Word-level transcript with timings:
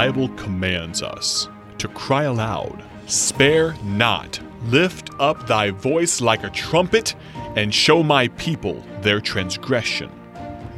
Bible 0.00 0.30
commands 0.30 1.02
us 1.02 1.46
to 1.76 1.86
cry 1.88 2.22
aloud, 2.22 2.82
Spare 3.04 3.74
not, 3.84 4.40
lift 4.64 5.10
up 5.18 5.46
thy 5.46 5.72
voice 5.72 6.22
like 6.22 6.42
a 6.42 6.48
trumpet, 6.48 7.14
and 7.54 7.74
show 7.74 8.02
my 8.02 8.28
people 8.28 8.82
their 9.02 9.20
transgression. 9.20 10.10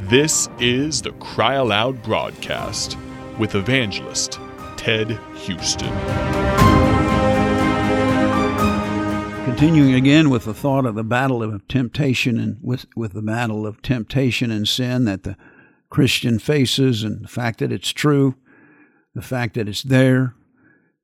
This 0.09 0.49
is 0.59 1.01
the 1.01 1.13
Cry 1.13 1.53
Aloud 1.53 2.03
broadcast 2.03 2.97
with 3.39 3.55
evangelist 3.55 4.41
Ted 4.75 5.17
Houston. 5.35 5.87
Continuing 9.45 9.93
again 9.93 10.29
with 10.29 10.43
the 10.43 10.53
thought 10.53 10.85
of 10.85 10.95
the 10.95 11.03
battle 11.05 11.41
of 11.41 11.65
temptation 11.69 12.37
and 12.37 12.57
with, 12.61 12.87
with 12.97 13.13
the 13.13 13.21
battle 13.21 13.65
of 13.65 13.81
temptation 13.81 14.51
and 14.51 14.67
sin 14.67 15.05
that 15.05 15.23
the 15.23 15.37
Christian 15.89 16.39
faces, 16.39 17.03
and 17.03 17.23
the 17.23 17.29
fact 17.29 17.59
that 17.59 17.71
it's 17.71 17.93
true, 17.93 18.35
the 19.13 19.21
fact 19.21 19.55
that 19.55 19.67
it's 19.67 19.83
there, 19.83 20.35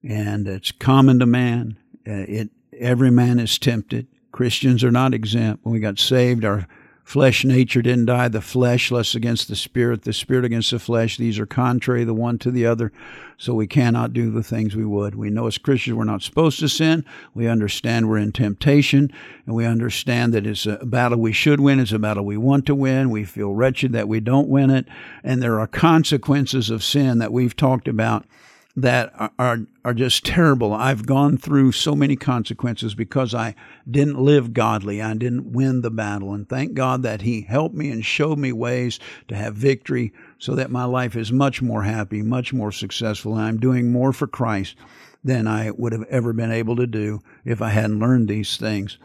and 0.04 0.48
it's 0.48 0.72
common 0.72 1.20
to 1.20 1.26
man. 1.26 1.78
Uh, 2.08 2.26
it 2.28 2.50
every 2.78 3.12
man 3.12 3.40
is 3.40 3.60
tempted. 3.60 4.08
Christians 4.32 4.84
are 4.84 4.92
not 4.92 5.14
exempt. 5.14 5.66
When 5.66 5.74
we 5.74 5.80
got 5.80 6.00
saved, 6.00 6.46
our 6.46 6.68
flesh 7.10 7.44
nature 7.44 7.82
didn't 7.82 8.06
die. 8.06 8.28
The 8.28 8.40
flesh 8.40 8.92
lusts 8.92 9.16
against 9.16 9.48
the 9.48 9.56
spirit, 9.56 10.04
the 10.04 10.14
spirit 10.14 10.46
against 10.46 10.70
the 10.70 10.78
flesh. 10.78 11.18
These 11.18 11.40
are 11.40 11.48
contrary 11.48 12.04
the 12.04 12.14
one 12.14 12.38
to 12.38 12.52
the 12.52 12.68
other. 12.68 12.92
So 13.36 13.56
we 13.56 13.66
cannot 13.66 14.14
do 14.14 14.30
the 14.30 14.44
things 14.44 14.76
we 14.76 14.86
would. 14.86 15.16
We 15.16 15.32
know 15.32 15.48
as 15.48 15.58
Christians 15.58 15.98
we're 15.98 16.04
not 16.04 16.22
supposed 16.22 16.60
to 16.60 16.70
sin. 16.70 17.04
We 17.34 17.48
understand 17.48 18.08
we're 18.08 18.20
in 18.20 18.32
temptation, 18.32 19.12
and 19.48 19.56
we 19.56 19.66
understand 19.66 20.36
that 20.36 20.46
it's 20.46 20.68
a 20.68 20.86
battle 20.86 21.18
we 21.18 21.34
should 21.34 21.60
win. 21.60 21.80
It's 21.80 21.92
a 21.92 21.98
battle 21.98 22.26
we 22.26 22.38
want 22.38 22.68
to 22.68 22.76
win. 22.76 23.10
We 23.10 23.26
feel 23.26 23.56
wretched 23.56 23.92
that 23.94 24.08
we 24.08 24.20
don't 24.20 24.48
win 24.48 24.70
it. 24.70 24.88
And 25.24 25.42
there 25.42 25.60
are 25.60 25.66
consequences 25.66 26.70
of 26.70 26.84
sin 26.84 27.18
that 27.18 27.34
we've 27.34 27.56
talked 27.56 27.88
about 27.88 28.28
that 28.76 29.12
are, 29.38 29.60
are 29.84 29.94
just 29.94 30.26
terrible. 30.26 30.74
I've 30.74 31.06
gone 31.06 31.38
through 31.38 31.72
so 31.72 31.96
many 31.96 32.16
consequences 32.16 32.96
because 32.96 33.34
I 33.34 33.56
didn't 33.90 34.20
live 34.20 34.54
godly. 34.54 35.02
I 35.02 35.14
didn't 35.16 35.52
win 35.52 35.82
the 35.82 35.92
battle. 35.92 36.34
And 36.34 36.48
thank 36.48 36.76
God 36.76 37.04
that 37.04 37.24
He 37.24 37.42
helped 37.42 37.76
me 37.76 37.90
and 37.90 38.06
showed 38.06 38.38
me 38.38 38.52
ways 38.52 39.00
to 39.28 39.36
have 39.36 39.56
victory 39.56 40.14
so 40.38 40.56
that 40.56 40.72
my 40.72 40.86
life 40.86 41.16
is 41.16 41.32
much 41.32 41.62
more 41.62 41.84
happy, 41.84 42.22
much 42.22 42.54
more 42.54 42.72
successful. 42.72 43.34
And 43.34 43.42
I'm 43.42 43.60
doing 43.60 43.92
more 43.92 44.14
for 44.14 44.28
Christ 44.28 44.76
than 45.24 45.48
I 45.48 45.72
would 45.72 45.92
have 45.92 46.06
ever 46.10 46.32
been 46.32 46.52
able 46.52 46.76
to 46.78 46.88
do 46.88 47.22
if 47.44 47.62
I 47.62 47.70
hadn't 47.70 48.00
learned 48.00 48.30
these 48.30 48.56
things. 48.56 48.98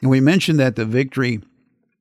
And 0.00 0.10
we 0.10 0.20
mentioned 0.20 0.60
that 0.60 0.76
the 0.76 0.84
victory 0.84 1.40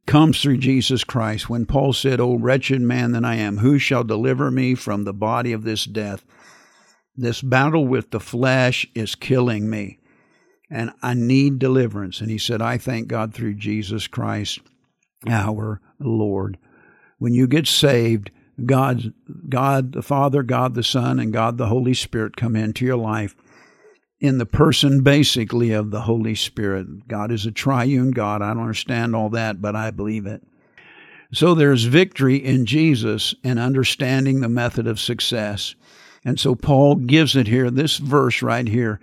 comes 0.06 0.42
through 0.42 0.58
Jesus 0.58 1.04
Christ. 1.04 1.50
When 1.50 1.66
Paul 1.66 1.94
said, 1.94 2.20
O 2.20 2.36
wretched 2.36 2.82
man 2.82 3.14
that 3.14 3.26
I 3.26 3.36
am, 3.36 3.58
who 3.58 3.80
shall 3.80 4.04
deliver 4.04 4.52
me 4.52 4.76
from 4.76 5.04
the 5.04 5.14
body 5.14 5.52
of 5.52 5.64
this 5.64 5.86
death? 5.86 6.24
This 7.18 7.42
battle 7.42 7.88
with 7.88 8.12
the 8.12 8.20
flesh 8.20 8.86
is 8.94 9.16
killing 9.16 9.70
me, 9.70 10.00
and 10.70 10.92
I 11.02 11.16
need 11.16 11.58
deliverance. 11.58 12.22
And 12.22 12.30
he 12.30 12.38
said, 12.38 12.62
I 12.62 12.78
thank 12.78 13.08
God 13.08 13.34
through 13.34 13.56
Jesus 13.56 14.06
Christ, 14.08 14.60
our 15.28 15.82
Lord. 16.00 16.58
When 17.18 17.34
you 17.34 17.48
get 17.48 17.68
saved, 17.68 18.30
God, 18.64 19.14
God 19.50 19.94
the 19.94 20.04
Father, 20.04 20.44
God 20.44 20.76
the 20.76 20.84
Son, 20.84 21.20
and 21.20 21.34
God 21.34 21.58
the 21.58 21.68
Holy 21.68 21.94
Spirit 21.94 22.38
come 22.38 22.56
into 22.56 22.86
your 22.86 22.98
life 22.98 23.36
in 24.20 24.38
the 24.38 24.46
person 24.46 25.02
basically 25.04 25.72
of 25.72 25.92
the 25.92 26.02
Holy 26.02 26.36
Spirit. 26.36 27.08
God 27.08 27.32
is 27.32 27.46
a 27.46 27.52
triune 27.52 28.12
God. 28.12 28.42
I 28.42 28.54
don't 28.54 28.64
understand 28.64 29.16
all 29.16 29.30
that, 29.30 29.62
but 29.62 29.76
I 29.76 29.92
believe 29.92 30.26
it. 30.26 30.44
So 31.34 31.54
there's 31.54 31.84
victory 31.84 32.38
in 32.38 32.66
Jesus 32.66 33.36
and 33.44 33.60
understanding 33.60 34.40
the 34.40 34.50
method 34.50 34.88
of 34.88 35.00
success. 35.00 35.76
And 36.26 36.40
so 36.40 36.56
Paul 36.56 36.96
gives 36.96 37.36
it 37.36 37.48
here, 37.48 37.70
this 37.70 37.98
verse 37.98 38.42
right 38.42 38.68
here 38.68 39.00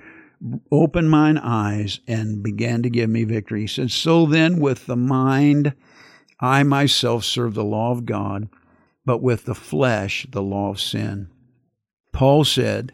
opened 0.71 1.11
mine 1.11 1.39
eyes 1.39 2.01
and 2.07 2.43
began 2.43 2.83
to 2.83 2.91
give 2.91 3.09
me 3.09 3.25
victory. 3.25 3.63
He 3.63 3.67
says, 3.67 3.95
So 3.95 4.27
then, 4.27 4.61
with 4.61 4.87
the 4.87 4.97
mind, 4.97 5.75
I 6.41 6.63
myself 6.63 7.25
serve 7.25 7.55
the 7.55 7.65
law 7.65 7.93
of 7.93 8.05
God, 8.05 8.49
but 9.07 9.23
with 9.23 9.45
the 9.45 9.55
flesh, 9.55 10.27
the 10.31 10.43
law 10.43 10.71
of 10.71 10.81
sin. 10.81 11.29
Paul 12.13 12.45
said, 12.45 12.93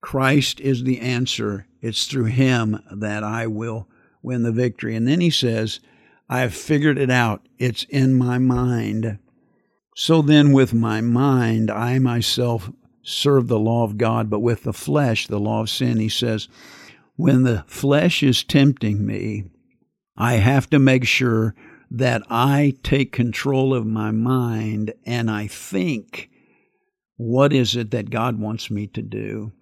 Christ 0.00 0.60
is 0.60 0.84
the 0.84 1.00
answer. 1.00 1.66
It's 1.80 2.06
through 2.06 2.24
him 2.24 2.82
that 2.90 3.24
I 3.24 3.46
will 3.46 3.88
win 4.22 4.42
the 4.42 4.52
victory. 4.52 4.94
And 4.94 5.06
then 5.06 5.20
he 5.20 5.30
says, 5.30 5.80
I 6.28 6.40
have 6.40 6.54
figured 6.54 6.98
it 6.98 7.10
out. 7.10 7.46
It's 7.58 7.84
in 7.84 8.14
my 8.14 8.38
mind. 8.38 9.18
So 9.94 10.22
then, 10.22 10.52
with 10.52 10.72
my 10.72 11.00
mind, 11.00 11.70
I 11.70 11.98
myself 11.98 12.70
serve 13.02 13.48
the 13.48 13.58
law 13.58 13.84
of 13.84 13.98
God, 13.98 14.30
but 14.30 14.40
with 14.40 14.62
the 14.62 14.72
flesh, 14.72 15.26
the 15.26 15.40
law 15.40 15.62
of 15.62 15.70
sin. 15.70 15.98
He 15.98 16.08
says, 16.08 16.48
when 17.16 17.42
the 17.42 17.64
flesh 17.66 18.22
is 18.22 18.42
tempting 18.42 19.04
me, 19.04 19.44
I 20.16 20.34
have 20.34 20.70
to 20.70 20.78
make 20.78 21.04
sure 21.06 21.54
that 21.90 22.22
I 22.30 22.74
take 22.82 23.12
control 23.12 23.74
of 23.74 23.86
my 23.86 24.10
mind 24.12 24.94
and 25.04 25.30
I 25.30 25.46
think, 25.46 26.30
what 27.16 27.52
is 27.52 27.76
it 27.76 27.90
that 27.90 28.10
God 28.10 28.40
wants 28.40 28.70
me 28.70 28.86
to 28.88 29.02
do? 29.02 29.52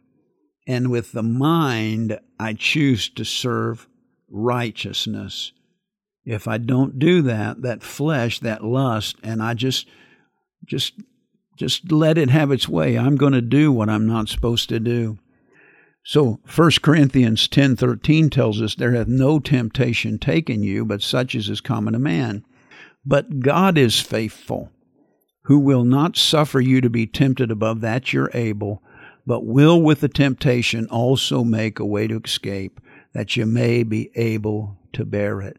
And 0.67 0.91
with 0.91 1.11
the 1.13 1.25
mind, 1.25 2.21
I 2.39 2.53
choose 2.53 3.09
to 3.11 3.25
serve 3.25 3.89
righteousness. 4.31 5.53
If 6.25 6.47
I 6.47 6.59
don't 6.59 6.99
do 6.99 7.23
that, 7.23 7.63
that 7.63 7.83
flesh, 7.83 8.39
that 8.41 8.63
lust, 8.63 9.17
and 9.25 9.43
I 9.43 9.55
just 9.55 9.89
just 10.71 10.95
just 11.57 11.91
let 11.93 12.17
it 12.17 12.31
have 12.31 12.53
its 12.53 12.69
way. 12.69 12.97
I'm 12.97 13.17
going 13.17 13.35
to 13.35 13.43
do 13.43 13.71
what 13.71 13.91
I'm 13.91 14.07
not 14.07 14.31
supposed 14.31 14.71
to 14.71 14.81
do. 14.81 15.19
So 16.05 16.39
1 16.47 16.71
Corinthians 16.81 17.49
10:13 17.49 18.31
tells 18.31 18.63
us 18.63 18.77
there 18.77 18.93
hath 18.93 19.09
no 19.09 19.41
temptation 19.41 20.19
taken 20.19 20.63
you 20.63 20.87
but 20.87 21.03
such 21.03 21.35
as 21.35 21.51
is 21.51 21.61
common 21.61 21.93
to 21.93 21.99
man. 21.99 22.45
But 23.05 23.41
God 23.41 23.77
is 23.77 23.99
faithful, 23.99 24.71
who 25.45 25.59
will 25.59 25.85
not 25.85 26.17
suffer 26.17 26.61
you 26.61 26.81
to 26.81 26.89
be 26.89 27.07
tempted 27.07 27.51
above 27.51 27.81
that 27.81 28.13
you're 28.13 28.31
able, 28.33 28.83
but 29.27 29.45
will 29.45 29.83
with 29.83 30.01
the 30.01 30.09
temptation 30.09 30.87
also 30.87 31.43
make 31.43 31.79
a 31.81 31.85
way 31.85 32.07
to 32.07 32.21
escape, 32.25 32.81
that 33.13 33.37
you 33.37 33.45
may 33.45 33.83
be 33.83 34.11
able 34.15 34.79
to 34.93 35.05
bear 35.05 35.41
it. 35.41 35.57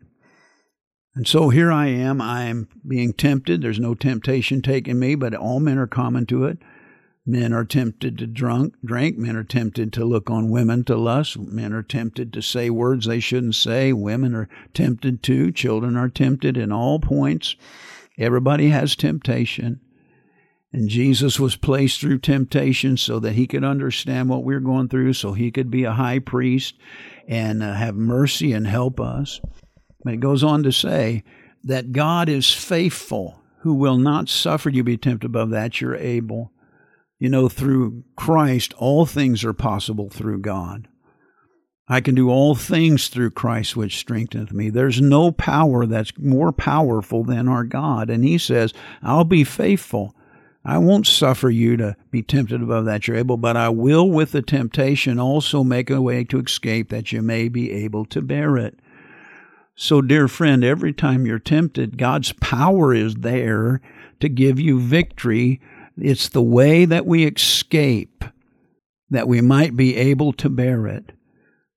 And 1.13 1.27
so 1.27 1.49
here 1.49 1.71
I 1.71 1.87
am. 1.87 2.21
I 2.21 2.45
am 2.45 2.69
being 2.87 3.13
tempted. 3.13 3.61
There's 3.61 3.79
no 3.79 3.93
temptation 3.93 4.61
taking 4.61 4.97
me, 4.97 5.15
but 5.15 5.35
all 5.35 5.59
men 5.59 5.77
are 5.77 5.87
common 5.87 6.25
to 6.27 6.45
it. 6.45 6.59
Men 7.25 7.53
are 7.53 7.65
tempted 7.65 8.17
to 8.17 8.27
drunk, 8.27 8.75
drink. 8.83 9.17
Men 9.17 9.35
are 9.35 9.43
tempted 9.43 9.93
to 9.93 10.05
look 10.05 10.29
on 10.29 10.49
women 10.49 10.83
to 10.85 10.95
lust. 10.95 11.37
Men 11.37 11.73
are 11.73 11.83
tempted 11.83 12.33
to 12.33 12.41
say 12.41 12.69
words 12.69 13.05
they 13.05 13.19
shouldn't 13.19 13.55
say. 13.55 13.93
Women 13.93 14.33
are 14.33 14.49
tempted 14.73 15.21
to. 15.23 15.51
Children 15.51 15.97
are 15.97 16.09
tempted 16.09 16.57
in 16.57 16.71
all 16.71 16.99
points. 16.99 17.55
Everybody 18.17 18.69
has 18.69 18.95
temptation. 18.95 19.81
And 20.73 20.89
Jesus 20.89 21.39
was 21.39 21.57
placed 21.57 21.99
through 21.99 22.19
temptation 22.19 22.95
so 22.95 23.19
that 23.19 23.33
he 23.33 23.45
could 23.45 23.65
understand 23.65 24.29
what 24.29 24.45
we're 24.45 24.61
going 24.61 24.87
through, 24.87 25.13
so 25.13 25.33
he 25.33 25.51
could 25.51 25.69
be 25.69 25.83
a 25.83 25.91
high 25.91 26.19
priest 26.19 26.75
and 27.27 27.61
uh, 27.61 27.73
have 27.73 27.95
mercy 27.95 28.53
and 28.53 28.65
help 28.65 28.99
us. 28.99 29.41
But 30.03 30.13
it 30.13 30.19
goes 30.19 30.43
on 30.43 30.63
to 30.63 30.71
say 30.71 31.23
that 31.63 31.91
God 31.91 32.29
is 32.29 32.53
faithful, 32.53 33.41
who 33.59 33.73
will 33.73 33.97
not 33.97 34.29
suffer 34.29 34.69
you 34.69 34.81
to 34.81 34.85
be 34.85 34.97
tempted 34.97 35.25
above 35.25 35.51
that 35.51 35.79
you're 35.79 35.95
able. 35.95 36.51
You 37.19 37.29
know, 37.29 37.49
through 37.49 38.03
Christ, 38.15 38.73
all 38.77 39.05
things 39.05 39.43
are 39.43 39.53
possible 39.53 40.09
through 40.09 40.39
God. 40.39 40.87
I 41.87 41.99
can 41.99 42.15
do 42.15 42.29
all 42.29 42.55
things 42.55 43.09
through 43.09 43.31
Christ 43.31 43.75
which 43.75 43.97
strengtheneth 43.97 44.53
me. 44.53 44.69
There's 44.69 45.01
no 45.01 45.31
power 45.31 45.85
that's 45.85 46.17
more 46.17 46.51
powerful 46.51 47.23
than 47.23 47.47
our 47.47 47.63
God. 47.63 48.09
And 48.09 48.23
He 48.23 48.37
says, 48.37 48.73
I'll 49.03 49.25
be 49.25 49.43
faithful. 49.43 50.15
I 50.63 50.77
won't 50.77 51.07
suffer 51.07 51.49
you 51.49 51.75
to 51.77 51.95
be 52.11 52.21
tempted 52.21 52.61
above 52.61 52.85
that 52.85 53.07
you're 53.07 53.17
able, 53.17 53.37
but 53.37 53.57
I 53.57 53.69
will 53.69 54.09
with 54.09 54.31
the 54.31 54.41
temptation 54.41 55.19
also 55.19 55.63
make 55.63 55.89
a 55.89 56.01
way 56.01 56.23
to 56.25 56.39
escape 56.39 56.89
that 56.89 57.11
you 57.11 57.21
may 57.21 57.49
be 57.49 57.71
able 57.71 58.05
to 58.05 58.21
bear 58.21 58.57
it. 58.57 58.79
So, 59.83 59.99
dear 59.99 60.27
friend, 60.27 60.63
every 60.63 60.93
time 60.93 61.25
you're 61.25 61.39
tempted, 61.39 61.97
God's 61.97 62.33
power 62.33 62.93
is 62.93 63.15
there 63.15 63.81
to 64.19 64.29
give 64.29 64.59
you 64.59 64.79
victory. 64.79 65.59
It's 65.97 66.29
the 66.29 66.43
way 66.43 66.85
that 66.85 67.07
we 67.07 67.25
escape 67.25 68.23
that 69.09 69.27
we 69.27 69.41
might 69.41 69.75
be 69.75 69.97
able 69.97 70.33
to 70.33 70.49
bear 70.49 70.85
it. 70.85 71.13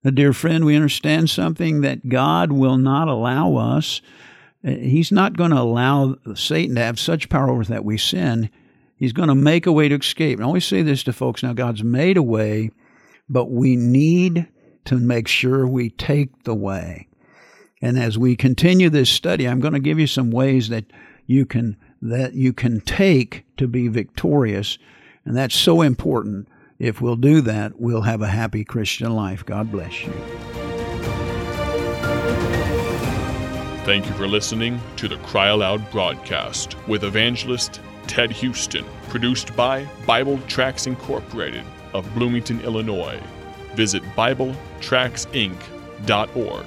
Now, 0.03 0.11
dear 0.11 0.35
friend, 0.35 0.67
we 0.67 0.77
understand 0.77 1.31
something 1.31 1.81
that 1.81 2.11
God 2.11 2.53
will 2.53 2.77
not 2.77 3.09
allow 3.09 3.57
us. 3.57 4.03
He's 4.63 5.11
not 5.11 5.39
going 5.39 5.53
to 5.53 5.63
allow 5.63 6.17
Satan 6.35 6.75
to 6.75 6.83
have 6.83 7.01
such 7.01 7.31
power 7.31 7.49
over 7.49 7.65
that 7.65 7.87
we 7.87 7.97
sin. 7.97 8.51
He's 8.97 9.15
going 9.15 9.31
to 9.31 9.35
make 9.35 9.65
a 9.65 9.73
way 9.73 9.89
to 9.89 9.97
escape. 9.97 10.37
And 10.37 10.45
I 10.45 10.49
always 10.49 10.67
say 10.67 10.83
this 10.83 11.05
to 11.05 11.15
folks 11.15 11.43
now 11.43 11.55
God's 11.55 11.83
made 11.83 12.19
a 12.19 12.23
way, 12.23 12.71
but 13.31 13.51
we 13.51 13.77
need 13.77 14.47
to 14.85 14.97
make 14.99 15.27
sure 15.27 15.67
we 15.67 15.89
take 15.89 16.43
the 16.43 16.55
way. 16.55 17.09
And 17.83 17.99
as 17.99 18.19
we 18.19 18.37
continue 18.37 18.89
this 18.89 19.11
study, 19.11 19.47
I'm 19.47 19.61
going 19.61 19.75
to 19.75 19.81
give 19.81 19.99
you 19.99 20.07
some 20.07 20.31
ways 20.31 20.69
that 20.69 20.85
you 21.27 21.47
can 21.47 21.77
that 22.01 22.35
you 22.35 22.53
can 22.53 22.81
take 22.81 23.45
to 23.57 23.67
be 23.67 23.89
victorious. 23.89 24.79
And 25.25 25.37
that's 25.37 25.57
so 25.57 25.81
important. 25.81 26.49
If 26.79 27.01
we'll 27.01 27.17
do 27.17 27.41
that, 27.43 27.81
we'll 27.81 28.03
have 28.03 28.21
a 28.21 28.29
happy 28.29 28.63
Christian 28.63 29.15
life. 29.15 29.45
God 29.47 29.73
bless 29.73 30.03
you. 30.03 30.13
Thank 33.85 34.07
you 34.07 34.13
for 34.13 34.27
listening 34.27 34.81
to 34.97 35.09
the 35.09 35.17
Cry 35.19 35.49
Aloud 35.49 35.91
broadcast 35.91 36.77
with 36.87 37.05
evangelist 37.05 37.81
Ted 38.07 38.31
Houston, 38.33 38.85
produced 39.09 39.57
by 39.57 39.87
Bible 40.07 40.39
Tracts 40.47 40.87
Incorporated 40.87 41.65
of 41.95 42.13
Bloomington, 42.15 42.61
Illinois. 42.63 43.19
Visit 43.75 44.03
BibleTractsinc.org 44.15 46.67